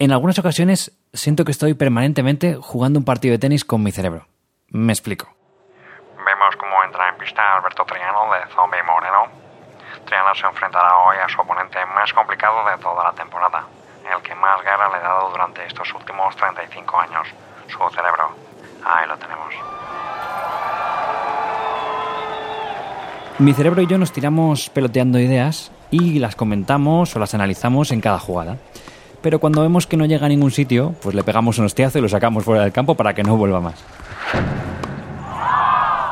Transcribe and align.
En 0.00 0.12
algunas 0.12 0.38
ocasiones 0.38 0.98
siento 1.12 1.44
que 1.44 1.52
estoy 1.52 1.74
permanentemente 1.74 2.54
jugando 2.54 2.98
un 2.98 3.04
partido 3.04 3.32
de 3.32 3.38
tenis 3.38 3.66
con 3.66 3.82
mi 3.82 3.92
cerebro. 3.92 4.26
Me 4.68 4.94
explico. 4.94 5.28
Vemos 6.24 6.56
cómo 6.56 6.72
entra 6.86 7.10
en 7.10 7.18
pista 7.18 7.42
Alberto 7.58 7.84
Triano 7.84 8.32
de 8.32 8.50
Zombie 8.54 8.82
Moreno. 8.82 9.28
Triano 10.06 10.34
se 10.34 10.46
enfrentará 10.46 10.96
hoy 11.04 11.18
a 11.22 11.28
su 11.28 11.38
oponente 11.42 11.84
más 11.94 12.10
complicado 12.14 12.64
de 12.70 12.82
toda 12.82 13.04
la 13.04 13.12
temporada, 13.12 13.66
el 14.10 14.22
que 14.22 14.34
más 14.36 14.62
guerra 14.62 14.88
le 14.88 14.96
ha 14.96 15.00
dado 15.00 15.30
durante 15.32 15.66
estos 15.66 15.92
últimos 15.92 16.34
35 16.34 16.98
años, 16.98 17.28
su 17.68 17.94
cerebro. 17.94 18.30
Ahí 18.82 19.06
lo 19.06 19.18
tenemos. 19.18 19.52
Mi 23.38 23.52
cerebro 23.52 23.82
y 23.82 23.86
yo 23.86 23.98
nos 23.98 24.12
tiramos 24.12 24.70
peloteando 24.70 25.18
ideas 25.18 25.70
y 25.90 26.20
las 26.20 26.36
comentamos 26.36 27.14
o 27.14 27.18
las 27.18 27.34
analizamos 27.34 27.90
en 27.92 28.00
cada 28.00 28.18
jugada. 28.18 28.56
Pero 29.22 29.38
cuando 29.38 29.62
vemos 29.62 29.86
que 29.86 29.96
no 29.96 30.06
llega 30.06 30.26
a 30.26 30.28
ningún 30.28 30.50
sitio, 30.50 30.94
pues 31.02 31.14
le 31.14 31.22
pegamos 31.22 31.58
un 31.58 31.66
hostiazo 31.66 31.98
y 31.98 32.02
lo 32.02 32.08
sacamos 32.08 32.44
fuera 32.44 32.62
del 32.62 32.72
campo 32.72 32.94
para 32.94 33.14
que 33.14 33.22
no 33.22 33.36
vuelva 33.36 33.60
más. 33.60 33.84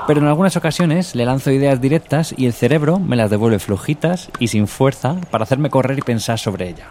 Pero 0.07 0.21
en 0.21 0.27
algunas 0.27 0.57
ocasiones 0.57 1.15
le 1.15 1.27
lanzo 1.27 1.51
ideas 1.51 1.81
directas 1.81 2.35
y 2.37 2.47
el 2.47 2.55
cerebro 2.55 2.99
me 2.99 3.17
las 3.17 3.29
devuelve 3.29 3.59
flojitas 3.59 4.31
y 4.39 4.49
sin 4.49 4.67
fuerza 4.67 5.17
para 5.31 5.45
hacerme 5.45 5.69
correr 5.69 5.99
y 5.99 6.03
pensar 6.03 6.39
sobre 6.39 6.69
ella. 6.69 6.87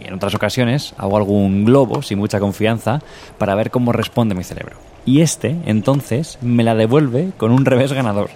Y 0.00 0.06
en 0.06 0.14
otras 0.14 0.34
ocasiones 0.36 0.94
hago 0.98 1.16
algún 1.16 1.64
globo 1.64 2.02
sin 2.02 2.18
mucha 2.18 2.38
confianza 2.38 3.00
para 3.38 3.56
ver 3.56 3.72
cómo 3.72 3.92
responde 3.92 4.36
mi 4.36 4.44
cerebro. 4.44 4.76
Y 5.04 5.22
este, 5.22 5.56
entonces, 5.66 6.38
me 6.40 6.62
la 6.62 6.76
devuelve 6.76 7.32
con 7.36 7.50
un 7.50 7.64
revés 7.64 7.92
ganador. 7.92 8.30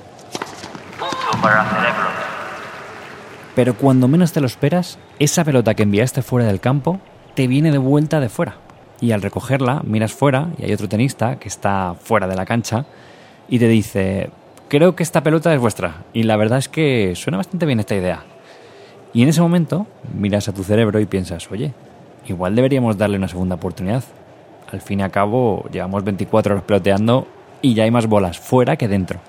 Pero 3.54 3.76
cuando 3.76 4.08
menos 4.08 4.32
te 4.32 4.40
lo 4.40 4.46
esperas, 4.46 4.98
esa 5.18 5.44
pelota 5.44 5.74
que 5.74 5.82
enviaste 5.82 6.22
fuera 6.22 6.46
del 6.46 6.60
campo 6.60 7.00
te 7.34 7.46
viene 7.46 7.70
de 7.70 7.78
vuelta 7.78 8.20
de 8.20 8.28
fuera. 8.28 8.56
Y 9.00 9.12
al 9.12 9.20
recogerla, 9.20 9.82
miras 9.84 10.12
fuera 10.12 10.48
y 10.58 10.64
hay 10.64 10.72
otro 10.72 10.88
tenista 10.88 11.38
que 11.38 11.48
está 11.48 11.94
fuera 12.00 12.26
de 12.26 12.36
la 12.36 12.46
cancha 12.46 12.86
y 13.48 13.58
te 13.58 13.68
dice, 13.68 14.30
creo 14.68 14.96
que 14.96 15.02
esta 15.02 15.22
pelota 15.22 15.52
es 15.52 15.60
vuestra. 15.60 16.04
Y 16.14 16.22
la 16.22 16.36
verdad 16.36 16.58
es 16.58 16.68
que 16.68 17.12
suena 17.14 17.36
bastante 17.36 17.66
bien 17.66 17.80
esta 17.80 17.94
idea. 17.94 18.24
Y 19.12 19.22
en 19.22 19.28
ese 19.28 19.42
momento 19.42 19.86
miras 20.14 20.48
a 20.48 20.54
tu 20.54 20.64
cerebro 20.64 20.98
y 21.00 21.06
piensas, 21.06 21.50
oye, 21.50 21.74
igual 22.26 22.54
deberíamos 22.54 22.96
darle 22.96 23.18
una 23.18 23.28
segunda 23.28 23.56
oportunidad. 23.56 24.04
Al 24.70 24.80
fin 24.80 25.00
y 25.00 25.02
al 25.02 25.10
cabo, 25.10 25.66
llevamos 25.70 26.02
24 26.04 26.54
horas 26.54 26.64
peloteando 26.64 27.26
y 27.60 27.74
ya 27.74 27.84
hay 27.84 27.90
más 27.90 28.06
bolas 28.06 28.38
fuera 28.38 28.76
que 28.76 28.88
dentro. 28.88 29.20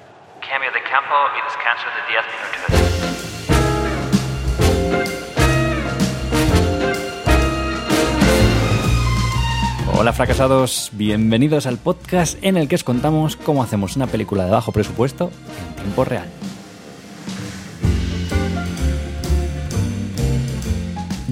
Hola 10.04 10.12
fracasados, 10.12 10.90
bienvenidos 10.92 11.66
al 11.66 11.78
podcast 11.78 12.38
en 12.42 12.58
el 12.58 12.68
que 12.68 12.76
os 12.76 12.84
contamos 12.84 13.38
cómo 13.38 13.64
hacemos 13.64 13.96
una 13.96 14.06
película 14.06 14.44
de 14.44 14.52
bajo 14.52 14.73
presupuesto 14.73 15.32
en 15.70 15.76
tiempo 15.76 16.04
real. 16.04 16.28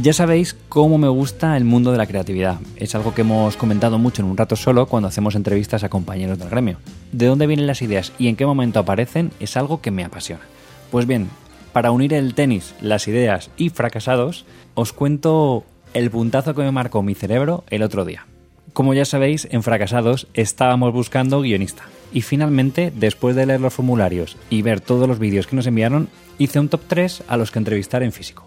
Ya 0.01 0.13
sabéis 0.13 0.55
cómo 0.69 0.97
me 0.97 1.09
gusta 1.09 1.57
el 1.57 1.65
mundo 1.65 1.91
de 1.91 1.97
la 1.97 2.07
creatividad. 2.07 2.61
Es 2.77 2.95
algo 2.95 3.13
que 3.13 3.23
hemos 3.23 3.57
comentado 3.57 3.99
mucho 3.99 4.21
en 4.21 4.29
un 4.29 4.37
rato 4.37 4.55
solo 4.55 4.85
cuando 4.85 5.09
hacemos 5.09 5.35
entrevistas 5.35 5.83
a 5.83 5.89
compañeros 5.89 6.39
del 6.39 6.49
gremio. 6.49 6.77
De 7.11 7.25
dónde 7.25 7.47
vienen 7.47 7.67
las 7.67 7.81
ideas 7.81 8.13
y 8.17 8.29
en 8.29 8.37
qué 8.37 8.45
momento 8.45 8.79
aparecen 8.79 9.31
es 9.41 9.57
algo 9.57 9.81
que 9.81 9.91
me 9.91 10.05
apasiona. 10.05 10.43
Pues 10.91 11.05
bien, 11.05 11.27
para 11.73 11.91
unir 11.91 12.13
el 12.13 12.35
tenis, 12.35 12.73
las 12.79 13.09
ideas 13.09 13.49
y 13.57 13.67
fracasados, 13.67 14.45
os 14.75 14.93
cuento 14.93 15.65
el 15.93 16.09
puntazo 16.09 16.55
que 16.55 16.61
me 16.61 16.71
marcó 16.71 17.03
mi 17.03 17.15
cerebro 17.15 17.65
el 17.69 17.83
otro 17.83 18.05
día. 18.05 18.27
Como 18.73 18.93
ya 18.93 19.03
sabéis, 19.03 19.47
en 19.51 19.63
Fracasados 19.63 20.27
estábamos 20.33 20.93
buscando 20.93 21.41
guionista. 21.41 21.83
Y 22.13 22.21
finalmente, 22.21 22.91
después 22.95 23.35
de 23.35 23.45
leer 23.45 23.59
los 23.59 23.73
formularios 23.73 24.37
y 24.49 24.61
ver 24.61 24.79
todos 24.79 25.07
los 25.07 25.19
vídeos 25.19 25.45
que 25.45 25.55
nos 25.55 25.67
enviaron, 25.67 26.07
hice 26.37 26.59
un 26.59 26.69
top 26.69 26.81
3 26.87 27.23
a 27.27 27.37
los 27.37 27.51
que 27.51 27.59
entrevistar 27.59 28.01
en 28.01 28.13
físico. 28.13 28.45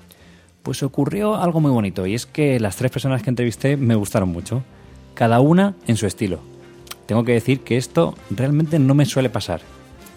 Pues 0.62 0.82
ocurrió 0.82 1.36
algo 1.36 1.60
muy 1.60 1.70
bonito 1.70 2.06
y 2.06 2.14
es 2.14 2.24
que 2.24 2.58
las 2.58 2.76
tres 2.76 2.90
personas 2.90 3.22
que 3.22 3.28
entrevisté 3.28 3.76
me 3.76 3.96
gustaron 3.96 4.30
mucho, 4.30 4.62
cada 5.12 5.40
una 5.40 5.74
en 5.86 5.96
su 5.96 6.06
estilo. 6.06 6.40
Tengo 7.06 7.24
que 7.24 7.32
decir 7.32 7.60
que 7.60 7.76
esto 7.76 8.14
realmente 8.30 8.78
no 8.78 8.94
me 8.94 9.04
suele 9.04 9.28
pasar. 9.28 9.60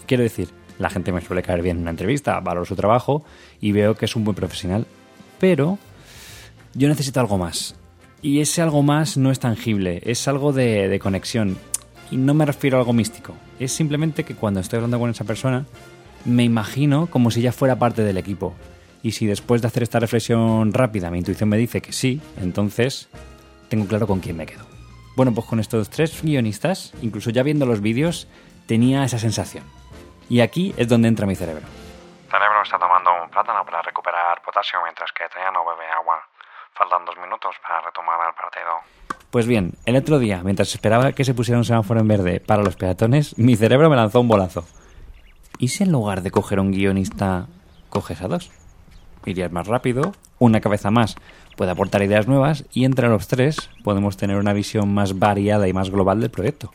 Quiero 0.06 0.24
decir, 0.24 0.50
la 0.80 0.90
gente 0.90 1.12
me 1.12 1.20
suele 1.20 1.44
caer 1.44 1.62
bien 1.62 1.78
en 1.78 1.82
una 1.82 1.92
entrevista, 1.92 2.40
valoro 2.40 2.66
su 2.66 2.78
trabajo 2.78 3.26
y 3.60 3.74
veo 3.74 3.96
que 3.96 4.06
es 4.06 4.16
un 4.16 4.24
buen 4.24 4.36
profesional, 4.36 4.88
pero 5.38 5.78
yo 6.74 6.88
necesito 6.88 7.20
algo 7.20 7.38
más. 7.38 7.76
Y 8.22 8.42
ese 8.42 8.62
algo 8.62 8.82
más 8.82 9.18
no 9.18 9.32
es 9.32 9.40
tangible, 9.40 10.02
es 10.04 10.28
algo 10.28 10.52
de, 10.52 11.00
conexión. 11.02 11.58
Y 12.10 12.18
no 12.18 12.34
me 12.34 12.46
refiero 12.46 12.78
a 12.78 12.80
algo 12.80 12.94
místico, 12.94 13.36
es 13.60 13.72
simplemente 13.72 14.24
que 14.24 14.36
cuando 14.36 14.60
estoy 14.60 14.78
hablando 14.78 15.00
con 15.00 15.10
esa 15.10 15.26
persona, 15.26 15.66
me 16.26 16.44
imagino 16.44 17.08
como 17.08 17.32
si 17.32 17.42
ya 17.42 17.52
fuera 17.52 17.78
parte 17.78 18.04
del 18.04 18.18
equipo. 18.18 18.56
Y 19.04 19.12
si 19.12 19.28
después 19.28 19.62
de 19.62 19.68
hacer 19.68 19.84
esta 19.84 20.00
reflexión 20.00 20.74
rápida 20.74 21.12
mi 21.12 21.20
intuición 21.20 21.50
me 21.50 21.58
dice 21.58 21.82
que 21.82 21.94
sí, 21.94 22.22
entonces 22.42 23.10
tengo 23.70 23.86
claro 23.88 24.08
con 24.08 24.20
quién 24.20 24.36
me 24.36 24.46
quedo. 24.46 24.66
Bueno, 25.16 25.34
pues 25.34 25.46
con 25.48 25.60
estos 25.60 25.90
tres 25.90 26.22
guionistas, 26.22 26.94
incluso 27.02 27.30
ya 27.30 27.44
viendo 27.44 27.66
los 27.66 27.82
vídeos, 27.82 28.28
tenía 28.68 29.04
esa 29.04 29.20
sensación. 29.20 29.64
Y 30.30 30.42
aquí 30.42 30.74
es 30.78 30.88
donde 30.88 31.08
entra 31.08 31.26
mi 31.26 31.36
cerebro. 31.36 31.66
Cerebro 32.30 32.62
está 32.64 32.78
tomando 32.78 33.10
un 33.24 33.30
plátano 33.30 33.64
para 33.66 33.82
recuperar 33.82 34.42
potasio 34.42 34.80
mientras 34.84 35.12
que 35.14 35.28
Triano 35.30 35.64
bebe 35.66 35.90
agua. 35.90 36.22
Faltan 36.78 37.06
dos 37.06 37.16
minutos 37.18 37.56
para 37.62 37.82
retomar 37.82 38.20
el 38.30 38.36
partido. 38.36 39.18
Pues 39.32 39.48
bien, 39.48 39.74
el 39.86 39.96
otro 39.96 40.20
día, 40.20 40.42
mientras 40.44 40.74
esperaba 40.74 41.12
que 41.12 41.26
se 41.26 41.34
pusiera 41.34 41.58
un 41.58 41.66
semáforo 41.66 42.00
en 42.00 42.08
verde 42.08 42.40
para 42.40 42.64
los 42.64 42.76
peatones, 42.76 43.38
mi 43.38 43.56
cerebro 43.56 43.90
me 43.90 43.96
lanzó 43.96 44.22
un 44.22 44.28
bolazo. 44.28 44.66
¿Y 45.58 45.70
si 45.70 45.84
en 45.84 45.92
lugar 45.92 46.22
de 46.22 46.32
coger 46.32 46.60
un 46.60 46.72
guionista, 46.72 47.48
coges 47.90 48.22
a 48.22 48.28
dos? 48.28 48.52
Irías 49.26 49.52
más 49.52 49.68
rápido, 49.68 50.14
una 50.40 50.62
cabeza 50.62 50.92
más 50.92 51.16
puede 51.58 51.72
aportar 51.72 52.04
ideas 52.04 52.28
nuevas 52.28 52.66
y 52.72 52.86
entre 52.86 53.10
los 53.10 53.28
tres 53.28 53.70
podemos 53.84 54.16
tener 54.16 54.38
una 54.38 54.54
visión 54.54 54.94
más 54.94 55.18
variada 55.18 55.68
y 55.68 55.74
más 55.74 55.90
global 55.90 56.22
del 56.22 56.30
proyecto. 56.30 56.72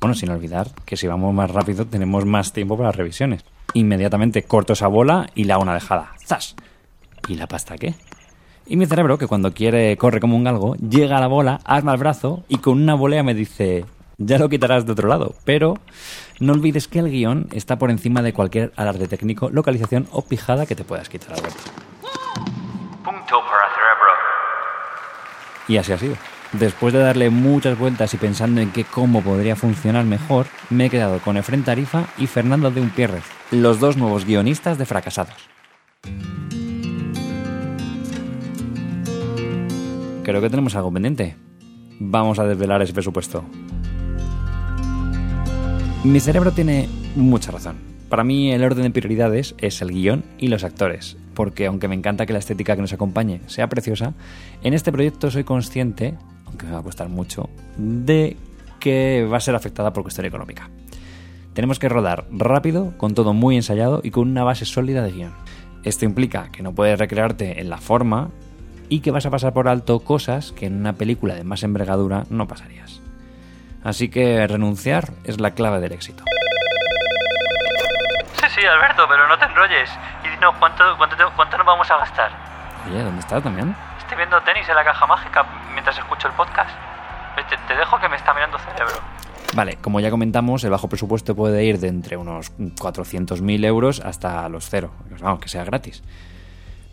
Bueno, 0.00 0.14
sin 0.14 0.30
olvidar 0.30 0.68
que 0.86 0.96
si 0.96 1.06
vamos 1.08 1.34
más 1.34 1.50
rápido 1.50 1.86
tenemos 1.86 2.24
más 2.24 2.52
tiempo 2.52 2.76
para 2.76 2.90
las 2.90 2.96
revisiones. 2.96 3.44
Inmediatamente 3.74 4.44
corto 4.44 4.72
esa 4.72 4.86
bola 4.86 5.28
y 5.34 5.44
la 5.44 5.58
una 5.58 5.74
dejada. 5.74 6.12
¡Zas! 6.24 6.54
¿Y 7.28 7.34
la 7.34 7.48
pasta 7.48 7.76
qué? 7.76 7.94
Y 8.70 8.76
mi 8.76 8.86
cerebro, 8.86 9.18
que 9.18 9.26
cuando 9.26 9.52
quiere 9.52 9.96
corre 9.96 10.20
como 10.20 10.36
un 10.36 10.44
galgo, 10.44 10.76
llega 10.76 11.18
a 11.18 11.20
la 11.20 11.26
bola, 11.26 11.58
arma 11.64 11.92
el 11.92 11.98
brazo 11.98 12.44
y 12.46 12.58
con 12.58 12.80
una 12.80 12.94
volea 12.94 13.24
me 13.24 13.34
dice, 13.34 13.84
ya 14.16 14.38
lo 14.38 14.48
quitarás 14.48 14.86
de 14.86 14.92
otro 14.92 15.08
lado, 15.08 15.34
pero 15.44 15.74
no 16.38 16.52
olvides 16.52 16.86
que 16.86 17.00
el 17.00 17.10
guion 17.10 17.48
está 17.50 17.80
por 17.80 17.90
encima 17.90 18.22
de 18.22 18.32
cualquier 18.32 18.72
alarde 18.76 19.08
técnico, 19.08 19.50
localización 19.50 20.06
o 20.12 20.22
pijada 20.22 20.66
que 20.66 20.76
te 20.76 20.84
puedas 20.84 21.08
quitar, 21.08 21.32
Alberto. 21.32 21.58
Punto 23.02 23.40
para 23.40 23.74
cerebro. 23.74 24.12
Y 25.66 25.76
así 25.76 25.92
ha 25.92 25.98
sido. 25.98 26.14
Después 26.52 26.92
de 26.92 27.00
darle 27.00 27.28
muchas 27.28 27.76
vueltas 27.76 28.14
y 28.14 28.18
pensando 28.18 28.60
en 28.60 28.70
qué 28.70 28.84
cómo 28.84 29.20
podría 29.20 29.56
funcionar 29.56 30.04
mejor, 30.04 30.46
me 30.68 30.86
he 30.86 30.90
quedado 30.90 31.18
con 31.18 31.36
Efren 31.36 31.64
Tarifa 31.64 32.04
y 32.18 32.28
Fernando 32.28 32.70
de 32.70 32.80
Unpierrez, 32.80 33.24
los 33.50 33.80
dos 33.80 33.96
nuevos 33.96 34.24
guionistas 34.24 34.78
de 34.78 34.86
Fracasados. 34.86 35.48
Creo 40.30 40.40
que 40.40 40.48
tenemos 40.48 40.76
algo 40.76 40.92
pendiente. 40.92 41.34
Vamos 41.98 42.38
a 42.38 42.44
desvelar 42.44 42.80
ese 42.82 42.92
presupuesto. 42.92 43.42
Mi 46.04 46.20
cerebro 46.20 46.52
tiene 46.52 46.88
mucha 47.16 47.50
razón. 47.50 47.78
Para 48.08 48.22
mí 48.22 48.52
el 48.52 48.62
orden 48.62 48.84
de 48.84 48.90
prioridades 48.92 49.56
es 49.58 49.82
el 49.82 49.90
guion 49.90 50.22
y 50.38 50.46
los 50.46 50.62
actores, 50.62 51.16
porque 51.34 51.66
aunque 51.66 51.88
me 51.88 51.96
encanta 51.96 52.26
que 52.26 52.32
la 52.32 52.38
estética 52.38 52.76
que 52.76 52.80
nos 52.80 52.92
acompañe 52.92 53.40
sea 53.46 53.68
preciosa, 53.68 54.14
en 54.62 54.72
este 54.72 54.92
proyecto 54.92 55.32
soy 55.32 55.42
consciente, 55.42 56.16
aunque 56.46 56.66
me 56.66 56.72
va 56.74 56.78
a 56.78 56.84
costar 56.84 57.08
mucho, 57.08 57.50
de 57.76 58.36
que 58.78 59.24
va 59.24 59.38
a 59.38 59.40
ser 59.40 59.56
afectada 59.56 59.92
por 59.92 60.04
cuestión 60.04 60.26
económica. 60.26 60.70
Tenemos 61.54 61.80
que 61.80 61.88
rodar 61.88 62.28
rápido, 62.30 62.96
con 62.98 63.14
todo 63.14 63.34
muy 63.34 63.56
ensayado 63.56 64.00
y 64.04 64.12
con 64.12 64.30
una 64.30 64.44
base 64.44 64.64
sólida 64.64 65.02
de 65.02 65.10
guion. 65.10 65.32
Esto 65.82 66.04
implica 66.04 66.52
que 66.52 66.62
no 66.62 66.72
puedes 66.72 67.00
recrearte 67.00 67.60
en 67.60 67.68
la 67.68 67.78
forma 67.78 68.30
y 68.90 69.00
que 69.00 69.12
vas 69.12 69.24
a 69.24 69.30
pasar 69.30 69.54
por 69.54 69.68
alto 69.68 70.00
cosas 70.00 70.52
que 70.52 70.66
en 70.66 70.76
una 70.76 70.92
película 70.92 71.34
de 71.34 71.44
más 71.44 71.62
envergadura 71.62 72.24
no 72.28 72.46
pasarías. 72.46 73.00
Así 73.82 74.10
que 74.10 74.46
renunciar 74.46 75.10
es 75.24 75.40
la 75.40 75.52
clave 75.52 75.80
del 75.80 75.92
éxito. 75.92 76.24
Sí, 78.34 78.46
sí, 78.54 78.66
Alberto, 78.66 79.06
pero 79.08 79.26
no 79.28 79.38
te 79.38 79.46
enrolles. 79.46 79.88
Y 80.24 80.28
dinos 80.28 80.54
cuánto, 80.58 80.84
cuánto, 80.98 81.16
cuánto 81.36 81.56
nos 81.56 81.66
vamos 81.66 81.90
a 81.90 81.96
gastar. 81.98 82.30
Oye, 82.86 83.02
¿dónde 83.02 83.20
estás 83.20 83.42
también? 83.42 83.74
Estoy 83.98 84.18
viendo 84.18 84.38
tenis 84.42 84.68
en 84.68 84.74
la 84.74 84.84
caja 84.84 85.06
mágica 85.06 85.46
mientras 85.72 85.96
escucho 85.96 86.28
el 86.28 86.34
podcast. 86.34 86.70
Te, 87.48 87.56
te 87.56 87.74
dejo 87.74 87.98
que 87.98 88.08
me 88.08 88.16
está 88.16 88.34
mirando 88.34 88.58
cerebro. 88.58 88.96
Vale, 89.54 89.76
como 89.76 90.00
ya 90.00 90.10
comentamos, 90.10 90.62
el 90.64 90.70
bajo 90.70 90.88
presupuesto 90.88 91.34
puede 91.34 91.64
ir 91.64 91.78
de 91.78 91.88
entre 91.88 92.16
unos 92.16 92.52
400.000 92.58 93.64
euros 93.64 94.00
hasta 94.00 94.48
los 94.48 94.68
cero. 94.68 94.92
Vamos, 95.20 95.40
que 95.40 95.48
sea 95.48 95.64
gratis. 95.64 96.02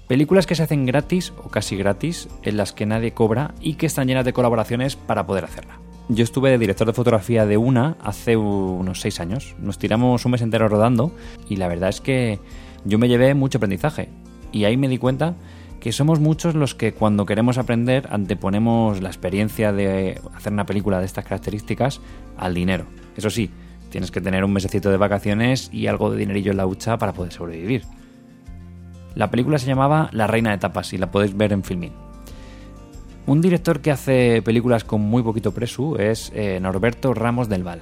Películas 0.07 0.47
que 0.47 0.55
se 0.55 0.63
hacen 0.63 0.85
gratis 0.85 1.33
o 1.43 1.49
casi 1.49 1.75
gratis, 1.75 2.29
en 2.43 2.55
las 2.55 2.71
que 2.71 2.85
nadie 2.85 3.11
cobra 3.11 3.53
y 3.59 3.73
que 3.73 3.85
están 3.85 4.07
llenas 4.07 4.23
de 4.23 4.31
colaboraciones 4.31 4.95
para 4.95 5.25
poder 5.25 5.43
hacerla. 5.43 5.79
Yo 6.07 6.23
estuve 6.23 6.49
de 6.49 6.57
director 6.57 6.87
de 6.87 6.93
fotografía 6.93 7.45
de 7.45 7.57
una 7.57 7.97
hace 8.01 8.37
unos 8.37 9.01
seis 9.01 9.19
años. 9.19 9.55
Nos 9.59 9.77
tiramos 9.77 10.23
un 10.23 10.31
mes 10.31 10.41
entero 10.41 10.69
rodando 10.69 11.11
y 11.49 11.57
la 11.57 11.67
verdad 11.67 11.89
es 11.89 11.99
que 11.99 12.39
yo 12.85 12.97
me 12.97 13.09
llevé 13.09 13.33
mucho 13.33 13.57
aprendizaje. 13.57 14.07
Y 14.53 14.63
ahí 14.63 14.77
me 14.77 14.87
di 14.87 14.97
cuenta 14.97 15.35
que 15.81 15.91
somos 15.91 16.21
muchos 16.21 16.55
los 16.55 16.73
que 16.73 16.93
cuando 16.93 17.25
queremos 17.25 17.57
aprender 17.57 18.07
anteponemos 18.09 19.01
la 19.01 19.09
experiencia 19.09 19.73
de 19.73 20.21
hacer 20.33 20.53
una 20.53 20.65
película 20.65 20.99
de 20.99 21.05
estas 21.05 21.25
características 21.25 21.99
al 22.37 22.53
dinero. 22.53 22.85
Eso 23.17 23.29
sí, 23.29 23.49
tienes 23.89 24.11
que 24.11 24.21
tener 24.21 24.45
un 24.45 24.53
mesecito 24.53 24.89
de 24.89 24.95
vacaciones 24.95 25.69
y 25.73 25.87
algo 25.87 26.09
de 26.09 26.17
dinerillo 26.19 26.51
en 26.51 26.57
la 26.57 26.65
hucha 26.65 26.97
para 26.97 27.11
poder 27.11 27.33
sobrevivir. 27.33 27.83
La 29.15 29.31
película 29.31 29.57
se 29.57 29.67
llamaba 29.67 30.09
La 30.11 30.27
Reina 30.27 30.51
de 30.51 30.57
Tapas 30.57 30.93
y 30.93 30.97
la 30.97 31.11
podéis 31.11 31.35
ver 31.35 31.53
en 31.53 31.63
Filmin. 31.63 31.93
Un 33.25 33.41
director 33.41 33.81
que 33.81 33.91
hace 33.91 34.41
películas 34.41 34.83
con 34.85 35.01
muy 35.01 35.21
poquito 35.21 35.53
presu 35.53 35.97
es 35.97 36.31
eh, 36.33 36.59
Norberto 36.61 37.13
Ramos 37.13 37.49
del 37.49 37.63
Val. 37.63 37.81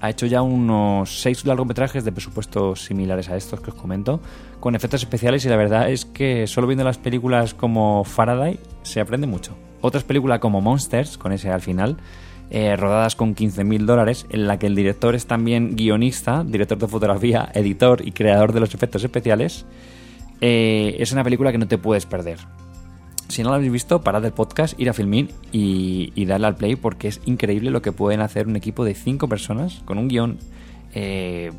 Ha 0.00 0.10
hecho 0.10 0.26
ya 0.26 0.42
unos 0.42 1.20
seis 1.20 1.44
largometrajes 1.44 2.04
de 2.04 2.10
presupuestos 2.10 2.84
similares 2.86 3.28
a 3.28 3.36
estos 3.36 3.60
que 3.60 3.70
os 3.70 3.76
comento, 3.76 4.20
con 4.58 4.74
efectos 4.74 5.02
especiales 5.02 5.44
y 5.44 5.48
la 5.48 5.56
verdad 5.56 5.90
es 5.90 6.06
que 6.06 6.46
solo 6.46 6.66
viendo 6.66 6.84
las 6.84 6.98
películas 6.98 7.54
como 7.54 8.02
Faraday 8.02 8.58
se 8.82 9.00
aprende 9.00 9.26
mucho. 9.26 9.54
Otras 9.82 10.04
películas 10.04 10.40
como 10.40 10.60
Monsters, 10.60 11.18
con 11.18 11.32
ese 11.32 11.50
al 11.50 11.60
final, 11.60 11.98
eh, 12.50 12.74
rodadas 12.76 13.14
con 13.14 13.36
15.000 13.36 13.84
dólares, 13.84 14.26
en 14.30 14.48
la 14.48 14.58
que 14.58 14.66
el 14.66 14.74
director 14.74 15.14
es 15.14 15.26
también 15.26 15.76
guionista, 15.76 16.42
director 16.44 16.78
de 16.78 16.88
fotografía, 16.88 17.48
editor 17.54 18.04
y 18.04 18.10
creador 18.10 18.52
de 18.52 18.58
los 18.60 18.74
efectos 18.74 19.04
especiales, 19.04 19.66
eh, 20.40 20.96
es 20.98 21.12
una 21.12 21.24
película 21.24 21.52
que 21.52 21.58
no 21.58 21.68
te 21.68 21.78
puedes 21.78 22.06
perder. 22.06 22.38
Si 23.28 23.42
no 23.42 23.50
la 23.50 23.56
habéis 23.56 23.70
visto, 23.70 24.02
parad 24.02 24.24
el 24.24 24.32
podcast, 24.32 24.78
ir 24.80 24.90
a 24.90 24.92
Filmin 24.92 25.30
y, 25.52 26.24
darle 26.24 26.48
al 26.48 26.56
play 26.56 26.74
porque 26.74 27.08
es 27.08 27.20
increíble 27.26 27.70
lo 27.70 27.80
que 27.80 27.92
pueden 27.92 28.20
hacer 28.20 28.48
un 28.48 28.56
equipo 28.56 28.84
de 28.84 28.94
cinco 28.94 29.28
personas 29.28 29.82
con 29.84 29.98
un 29.98 30.08
guion 30.08 30.38
eh, 30.94 31.52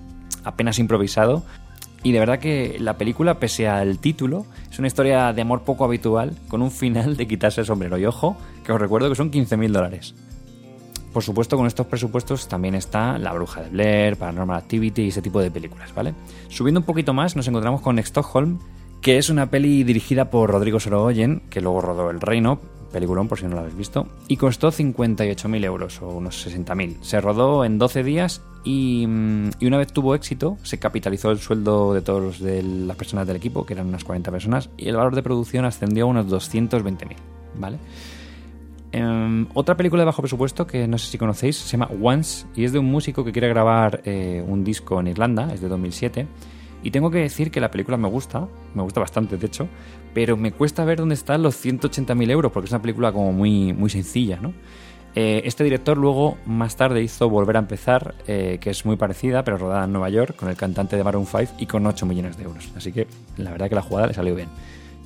apenas 0.44 0.80
improvisado. 0.80 1.44
Y 2.04 2.12
de 2.12 2.20
verdad 2.20 2.40
que 2.40 2.78
la 2.80 2.98
película, 2.98 3.40
pese 3.40 3.68
al 3.68 4.00
título, 4.00 4.46
es 4.70 4.80
una 4.80 4.88
historia 4.88 5.32
de 5.34 5.42
amor 5.44 5.64
poco 5.64 5.86
habitual 5.86 6.34
con 6.48 6.62
un 6.62 6.72
final 6.72 7.16
de 7.16 7.28
quitarse 7.28 7.62
el 7.62 7.68
sombrero. 7.68 7.98
Y 7.98 8.06
ojo, 8.06 8.36
que 8.66 8.72
os 8.72 8.82
recuerdo 8.82 9.08
que 9.08 9.16
son 9.16 9.32
15.000 9.32 9.72
dólares. 9.72 10.16
Por 11.14 11.24
supuesto, 11.24 11.58
con 11.58 11.68
estos 11.68 11.88
presupuestos 11.88 12.48
también 12.48 12.76
está 12.76 13.18
La 13.18 13.34
Bruja 13.34 13.62
de 13.62 13.70
Blair, 13.70 14.16
Paranormal 14.16 14.58
Activity 14.58 15.04
y 15.04 15.08
ese 15.10 15.22
tipo 15.22 15.42
de 15.42 15.52
películas, 15.52 15.94
¿vale? 15.94 16.14
Subiendo 16.48 16.80
un 16.80 16.86
poquito 16.86 17.14
más, 17.14 17.36
nos 17.36 17.48
encontramos 17.48 17.82
con 17.82 18.00
Stockholm, 18.00 18.60
que 19.02 19.18
es 19.18 19.30
una 19.30 19.50
peli 19.50 19.84
dirigida 19.84 20.30
por 20.30 20.50
Rodrigo 20.50 20.80
Sorogoyen, 20.80 21.44
que 21.50 21.60
luego 21.60 21.82
rodó 21.82 22.10
El 22.12 22.22
Reino, 22.22 22.62
peliculón 22.94 23.28
por 23.28 23.40
si 23.40 23.46
no 23.46 23.56
lo 23.56 23.60
habéis 23.60 23.76
visto, 23.76 24.08
y 24.28 24.38
costó 24.38 24.72
58.000 24.72 25.66
euros 25.66 26.02
o 26.02 26.10
unos 26.10 26.48
60.000. 26.48 27.02
Se 27.02 27.20
rodó 27.20 27.66
en 27.66 27.78
12 27.78 28.04
días 28.04 28.42
y, 28.64 29.06
mm, 29.08 29.50
y, 29.60 29.66
una 29.66 29.78
vez 29.78 29.92
tuvo 29.92 30.16
éxito, 30.16 30.58
se 30.64 30.78
capitalizó 30.78 31.32
el 31.32 31.40
sueldo 31.40 31.94
de 31.94 32.02
todas 32.02 32.40
de 32.40 32.64
las 32.64 32.96
personas 32.96 33.28
del 33.28 33.36
equipo, 33.36 33.66
que 33.66 33.74
eran 33.74 33.88
unas 33.88 34.04
40 34.04 34.32
personas, 34.32 34.70
y 34.78 34.88
el 34.88 34.96
valor 34.96 35.16
de 35.16 35.24
producción 35.24 35.66
ascendió 35.66 36.06
a 36.06 36.08
unos 36.08 36.28
220.000, 36.28 37.16
¿vale? 37.56 37.80
Eh, 38.92 39.46
otra 39.54 39.78
película 39.78 40.02
de 40.02 40.06
bajo 40.06 40.22
presupuesto 40.22 40.68
que 40.68 40.88
no 40.88 40.98
sé 40.98 41.12
si 41.12 41.18
conocéis 41.18 41.58
se 41.58 41.78
llama 41.78 41.90
Once 42.02 42.46
y 42.56 42.66
es 42.66 42.74
de 42.74 42.80
un 42.80 42.86
músico 42.86 43.24
que 43.24 43.32
quiere 43.32 43.48
grabar 43.48 44.02
eh, 44.06 44.44
un 44.46 44.64
disco 44.64 45.00
en 45.00 45.08
Irlanda, 45.08 45.54
es 45.54 45.62
de 45.62 45.68
2007. 45.68 46.28
Y 46.84 46.92
tengo 46.92 47.12
que 47.12 47.20
decir 47.20 47.52
que 47.52 47.62
la 47.62 47.70
película 47.70 47.96
me 47.96 48.08
gusta, 48.08 48.48
me 48.74 48.82
gusta 48.82 49.00
bastante 49.00 49.38
de 49.38 49.46
hecho, 49.46 49.68
pero 50.14 50.36
me 50.36 50.52
cuesta 50.52 50.84
ver 50.84 50.98
dónde 50.98 51.14
están 51.14 51.44
los 51.44 51.64
180.000 51.64 52.32
euros 52.32 52.52
porque 52.52 52.66
es 52.66 52.72
una 52.72 52.82
película 52.82 53.12
como 53.12 53.32
muy, 53.32 53.72
muy 53.74 53.90
sencilla, 53.90 54.40
¿no? 54.42 54.54
Eh, 55.14 55.42
este 55.44 55.64
director 55.64 55.98
luego 55.98 56.38
más 56.46 56.78
tarde 56.78 57.04
hizo 57.04 57.30
Volver 57.30 57.58
a 57.58 57.60
empezar, 57.60 58.16
eh, 58.28 58.60
que 58.62 58.70
es 58.70 58.86
muy 58.86 58.96
parecida, 58.96 59.44
pero 59.44 59.58
rodada 59.58 59.84
en 59.84 59.92
Nueva 59.92 60.10
York, 60.10 60.36
con 60.38 60.50
el 60.50 60.56
cantante 60.56 60.96
de 60.96 61.04
Maroon 61.04 61.26
5 61.26 61.56
y 61.60 61.66
con 61.66 61.86
8 61.86 62.06
millones 62.06 62.38
de 62.38 62.46
euros. 62.46 62.72
Así 62.76 62.92
que 62.92 63.08
la 63.38 63.52
verdad 63.52 63.68
que 63.68 63.76
la 63.76 63.82
jugada 63.82 64.08
le 64.08 64.14
salió 64.14 64.36
bien. 64.36 64.48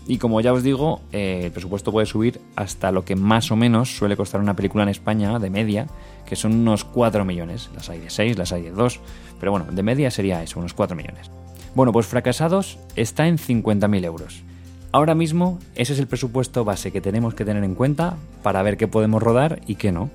Y 0.08 0.18
como 0.20 0.40
ya 0.40 0.54
os 0.54 0.62
digo, 0.62 1.02
eh, 1.12 1.42
el 1.46 1.52
presupuesto 1.52 1.92
puede 1.92 2.06
subir 2.06 2.40
hasta 2.56 2.92
lo 2.92 3.04
que 3.04 3.16
más 3.16 3.52
o 3.52 3.56
menos 3.56 3.98
suele 3.98 4.16
costar 4.16 4.40
una 4.40 4.56
película 4.56 4.84
en 4.84 4.90
España 4.90 5.40
de 5.40 5.50
media, 5.50 5.88
que 6.26 6.36
son 6.36 6.54
unos 6.54 6.84
4 6.84 7.26
millones. 7.26 7.70
Las 7.74 7.90
hay 7.90 8.00
de 8.00 8.10
6, 8.10 8.38
las 8.38 8.52
hay 8.52 8.64
de 8.64 8.72
2, 8.72 9.00
pero 9.40 9.52
bueno, 9.52 9.66
de 9.72 9.84
media 9.84 10.12
sería 10.12 10.44
eso, 10.44 10.60
unos 10.60 10.74
4 10.74 10.96
millones. 10.96 11.32
Bueno, 11.74 11.92
pues 11.92 12.06
Fracasados 12.06 12.78
está 12.96 13.28
en 13.28 13.38
50.000 13.38 14.06
euros. 14.06 14.44
Ahora 14.92 15.16
mismo 15.16 15.60
ese 15.76 15.94
es 15.94 16.00
el 16.00 16.08
presupuesto 16.08 16.64
base 16.64 16.92
que 16.92 17.02
tenemos 17.02 17.34
que 17.34 17.44
tener 17.44 17.64
en 17.64 17.76
cuenta 17.76 18.16
para 18.44 18.62
ver 18.64 18.78
qué 18.78 18.88
podemos 18.88 19.22
rodar 19.22 19.60
y 19.68 19.76
qué 19.76 19.92
no. 19.92 20.10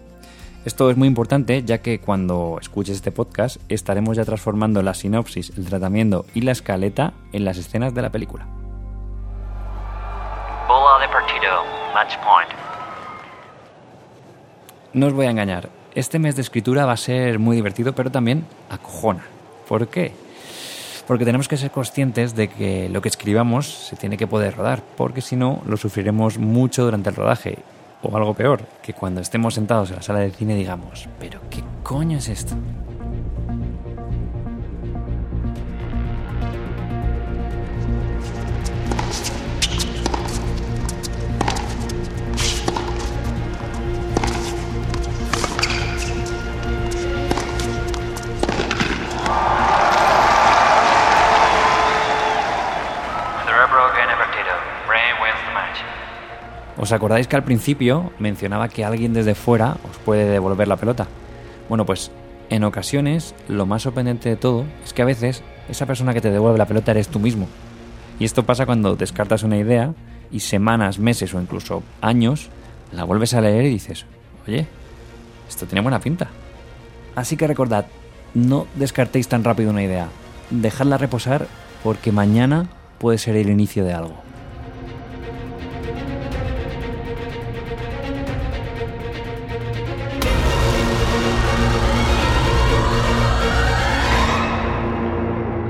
Esto 0.64 0.90
es 0.90 0.96
muy 0.96 1.08
importante 1.08 1.62
ya 1.64 1.78
que 1.78 2.00
cuando 2.00 2.58
escuches 2.60 2.96
este 2.96 3.12
podcast 3.12 3.56
estaremos 3.68 4.16
ya 4.16 4.24
transformando 4.24 4.82
la 4.82 4.94
sinopsis, 4.94 5.52
el 5.56 5.66
tratamiento 5.66 6.24
y 6.34 6.42
la 6.42 6.52
escaleta 6.52 7.12
en 7.32 7.44
las 7.44 7.58
escenas 7.58 7.94
de 7.94 8.02
la 8.02 8.10
película. 8.10 8.59
No 14.92 15.06
os 15.06 15.12
voy 15.12 15.26
a 15.26 15.30
engañar, 15.30 15.68
este 15.94 16.18
mes 16.18 16.36
de 16.36 16.42
escritura 16.42 16.86
va 16.86 16.92
a 16.92 16.96
ser 16.96 17.38
muy 17.38 17.56
divertido, 17.56 17.94
pero 17.94 18.10
también 18.10 18.44
acojona. 18.68 19.24
¿Por 19.68 19.88
qué? 19.88 20.12
Porque 21.06 21.24
tenemos 21.24 21.48
que 21.48 21.56
ser 21.56 21.70
conscientes 21.70 22.36
de 22.36 22.48
que 22.48 22.88
lo 22.88 23.02
que 23.02 23.08
escribamos 23.08 23.66
se 23.66 23.96
tiene 23.96 24.16
que 24.16 24.26
poder 24.26 24.56
rodar, 24.56 24.82
porque 24.96 25.20
si 25.20 25.36
no 25.36 25.62
lo 25.66 25.76
sufriremos 25.76 26.38
mucho 26.38 26.84
durante 26.84 27.10
el 27.10 27.16
rodaje. 27.16 27.58
O 28.02 28.16
algo 28.16 28.32
peor, 28.32 28.62
que 28.82 28.94
cuando 28.94 29.20
estemos 29.20 29.54
sentados 29.54 29.90
en 29.90 29.96
la 29.96 30.02
sala 30.02 30.20
de 30.20 30.30
cine 30.30 30.54
digamos, 30.54 31.08
pero 31.18 31.40
¿qué 31.50 31.62
coño 31.82 32.16
es 32.18 32.28
esto? 32.28 32.54
¿Os 56.90 56.94
acordáis 56.94 57.28
que 57.28 57.36
al 57.36 57.44
principio 57.44 58.10
mencionaba 58.18 58.68
que 58.68 58.84
alguien 58.84 59.12
desde 59.12 59.36
fuera 59.36 59.76
os 59.88 59.96
puede 59.98 60.28
devolver 60.28 60.66
la 60.66 60.76
pelota? 60.76 61.06
Bueno, 61.68 61.86
pues 61.86 62.10
en 62.48 62.64
ocasiones 62.64 63.32
lo 63.46 63.64
más 63.64 63.82
sorprendente 63.82 64.28
de 64.28 64.34
todo 64.34 64.64
es 64.84 64.92
que 64.92 65.02
a 65.02 65.04
veces 65.04 65.44
esa 65.68 65.86
persona 65.86 66.12
que 66.12 66.20
te 66.20 66.32
devuelve 66.32 66.58
la 66.58 66.66
pelota 66.66 66.90
eres 66.90 67.06
tú 67.06 67.20
mismo. 67.20 67.46
Y 68.18 68.24
esto 68.24 68.44
pasa 68.44 68.66
cuando 68.66 68.96
descartas 68.96 69.44
una 69.44 69.56
idea 69.56 69.94
y 70.32 70.40
semanas, 70.40 70.98
meses 70.98 71.32
o 71.32 71.40
incluso 71.40 71.84
años 72.00 72.48
la 72.90 73.04
vuelves 73.04 73.34
a 73.34 73.40
leer 73.40 73.66
y 73.66 73.70
dices, 73.70 74.04
oye, 74.48 74.66
esto 75.48 75.66
tiene 75.66 75.82
buena 75.82 76.00
pinta. 76.00 76.26
Así 77.14 77.36
que 77.36 77.46
recordad, 77.46 77.86
no 78.34 78.66
descartéis 78.74 79.28
tan 79.28 79.44
rápido 79.44 79.70
una 79.70 79.84
idea. 79.84 80.08
Dejadla 80.50 80.98
reposar 80.98 81.46
porque 81.84 82.10
mañana 82.10 82.68
puede 82.98 83.18
ser 83.18 83.36
el 83.36 83.48
inicio 83.48 83.84
de 83.84 83.92
algo. 83.92 84.29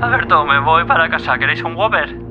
Alberto, 0.01 0.45
me 0.45 0.59
voy 0.59 0.83
para 0.85 1.09
casa. 1.09 1.37
¿Queréis 1.37 1.63
un 1.63 1.75
Whopper? 1.75 2.30